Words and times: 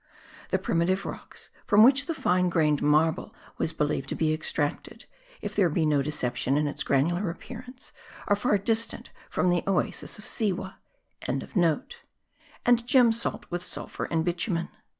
The 0.49 0.57
primitive 0.57 1.05
rocks 1.05 1.51
from 1.67 1.83
which 1.83 2.07
the 2.07 2.15
fine 2.15 2.49
grained 2.49 2.81
marble 2.81 3.35
was 3.59 3.71
believed 3.71 4.09
to 4.09 4.15
be 4.15 4.33
extracted, 4.33 5.05
if 5.41 5.55
there 5.55 5.69
be 5.69 5.85
no 5.85 6.01
deception 6.01 6.57
in 6.57 6.65
its 6.65 6.81
granular 6.81 7.29
appearance, 7.29 7.93
are 8.27 8.35
far 8.35 8.57
distant 8.57 9.11
from 9.29 9.51
the 9.51 9.63
Oasis 9.67 10.17
of 10.17 10.25
Siwa.); 10.25 10.77
and 11.21 11.43
gem 12.87 13.11
salt 13.11 13.45
with 13.51 13.61
sulphur 13.61 14.05
and 14.05 14.25
bitumen. 14.25 14.69